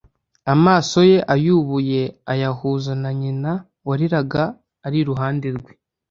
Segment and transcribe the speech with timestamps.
[0.53, 2.01] Amaso ye ayubuye
[2.33, 3.51] ayahuza na nyina
[3.87, 4.43] wariraga
[4.85, 5.71] ari iruhande rwe,